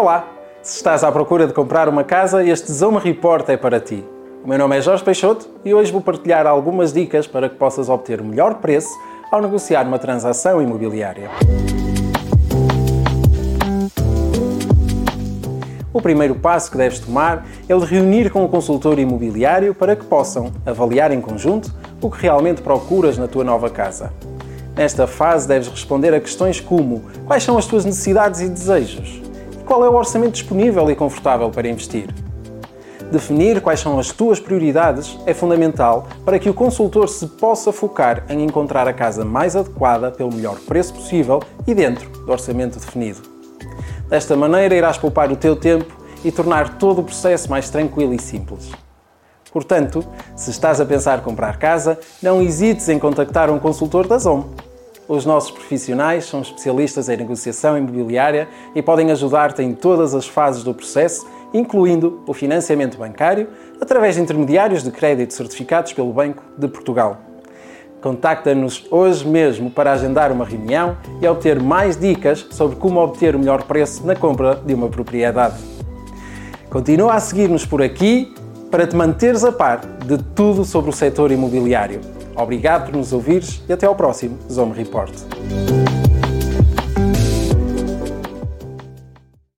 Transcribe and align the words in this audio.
Olá! 0.00 0.28
Se 0.62 0.76
estás 0.76 1.02
à 1.02 1.10
procura 1.10 1.44
de 1.44 1.52
comprar 1.52 1.88
uma 1.88 2.04
casa, 2.04 2.44
este 2.44 2.70
Zoma 2.70 3.00
Report 3.00 3.48
é 3.48 3.56
para 3.56 3.80
ti. 3.80 4.04
O 4.44 4.48
meu 4.48 4.56
nome 4.56 4.78
é 4.78 4.80
Jorge 4.80 5.02
Peixoto 5.02 5.48
e 5.64 5.74
hoje 5.74 5.90
vou 5.90 6.00
partilhar 6.00 6.46
algumas 6.46 6.92
dicas 6.92 7.26
para 7.26 7.48
que 7.48 7.56
possas 7.56 7.88
obter 7.88 8.20
o 8.20 8.24
melhor 8.24 8.54
preço 8.60 8.96
ao 9.32 9.42
negociar 9.42 9.88
uma 9.88 9.98
transação 9.98 10.62
imobiliária. 10.62 11.28
O 15.92 16.00
primeiro 16.00 16.36
passo 16.36 16.70
que 16.70 16.76
deves 16.76 17.00
tomar 17.00 17.44
é 17.68 17.74
o 17.74 17.80
de 17.80 17.86
reunir 17.86 18.30
com 18.30 18.44
o 18.44 18.48
consultor 18.48 19.00
imobiliário 19.00 19.74
para 19.74 19.96
que 19.96 20.04
possam 20.04 20.52
avaliar 20.64 21.10
em 21.10 21.20
conjunto 21.20 21.74
o 22.00 22.08
que 22.08 22.22
realmente 22.22 22.62
procuras 22.62 23.18
na 23.18 23.26
tua 23.26 23.42
nova 23.42 23.68
casa. 23.68 24.12
Nesta 24.76 25.08
fase 25.08 25.48
deves 25.48 25.66
responder 25.66 26.14
a 26.14 26.20
questões 26.20 26.60
como 26.60 27.02
quais 27.26 27.42
são 27.42 27.58
as 27.58 27.66
tuas 27.66 27.84
necessidades 27.84 28.40
e 28.40 28.48
desejos? 28.48 29.27
Qual 29.68 29.84
é 29.84 29.88
o 29.90 29.94
orçamento 29.94 30.32
disponível 30.32 30.90
e 30.90 30.96
confortável 30.96 31.50
para 31.50 31.68
investir. 31.68 32.08
Definir 33.12 33.60
quais 33.60 33.80
são 33.80 33.98
as 33.98 34.10
tuas 34.10 34.40
prioridades 34.40 35.18
é 35.26 35.34
fundamental 35.34 36.08
para 36.24 36.38
que 36.38 36.48
o 36.48 36.54
consultor 36.54 37.06
se 37.06 37.26
possa 37.26 37.70
focar 37.70 38.24
em 38.30 38.42
encontrar 38.42 38.88
a 38.88 38.94
casa 38.94 39.26
mais 39.26 39.54
adequada 39.54 40.10
pelo 40.10 40.32
melhor 40.32 40.58
preço 40.60 40.94
possível 40.94 41.42
e 41.66 41.74
dentro 41.74 42.08
do 42.08 42.32
orçamento 42.32 42.80
definido. 42.80 43.20
Desta 44.08 44.34
maneira, 44.34 44.74
irás 44.74 44.96
poupar 44.96 45.30
o 45.30 45.36
teu 45.36 45.54
tempo 45.54 45.94
e 46.24 46.32
tornar 46.32 46.78
todo 46.78 47.02
o 47.02 47.04
processo 47.04 47.50
mais 47.50 47.68
tranquilo 47.68 48.14
e 48.14 48.18
simples. 48.18 48.72
Portanto, 49.52 50.02
se 50.34 50.50
estás 50.50 50.80
a 50.80 50.86
pensar 50.86 51.22
comprar 51.22 51.58
casa, 51.58 51.98
não 52.22 52.40
hesites 52.40 52.88
em 52.88 52.98
contactar 52.98 53.50
um 53.50 53.58
consultor 53.58 54.06
da 54.06 54.16
ZOM 54.16 54.44
os 55.08 55.24
nossos 55.24 55.50
profissionais 55.50 56.26
são 56.26 56.42
especialistas 56.42 57.08
em 57.08 57.16
negociação 57.16 57.78
imobiliária 57.78 58.46
e 58.74 58.82
podem 58.82 59.10
ajudar-te 59.10 59.62
em 59.62 59.72
todas 59.72 60.14
as 60.14 60.28
fases 60.28 60.62
do 60.62 60.74
processo, 60.74 61.26
incluindo 61.54 62.22
o 62.26 62.34
financiamento 62.34 62.98
bancário, 62.98 63.48
através 63.80 64.16
de 64.16 64.20
intermediários 64.20 64.82
de 64.82 64.90
crédito 64.90 65.32
certificados 65.32 65.94
pelo 65.94 66.12
Banco 66.12 66.42
de 66.58 66.68
Portugal. 66.68 67.22
Contacta-nos 68.02 68.86
hoje 68.90 69.26
mesmo 69.26 69.70
para 69.70 69.92
agendar 69.92 70.30
uma 70.30 70.44
reunião 70.44 70.96
e 71.20 71.26
obter 71.26 71.58
mais 71.58 71.96
dicas 71.96 72.46
sobre 72.50 72.76
como 72.76 73.00
obter 73.00 73.34
o 73.34 73.38
melhor 73.38 73.64
preço 73.64 74.06
na 74.06 74.14
compra 74.14 74.54
de 74.54 74.74
uma 74.74 74.88
propriedade. 74.88 75.56
Continua 76.70 77.14
a 77.14 77.20
seguir-nos 77.20 77.64
por 77.64 77.82
aqui 77.82 78.32
para 78.70 78.86
te 78.86 78.96
manteres 78.96 79.44
a 79.44 79.52
par 79.52 79.80
de 80.04 80.18
tudo 80.18 80.64
sobre 80.64 80.90
o 80.90 80.92
setor 80.92 81.32
imobiliário. 81.32 82.00
Obrigado 82.36 82.86
por 82.86 82.96
nos 82.96 83.12
ouvires 83.12 83.62
e 83.68 83.72
até 83.72 83.86
ao 83.86 83.96
próximo 83.96 84.38
Zome 84.50 84.74
Report. 84.74 85.87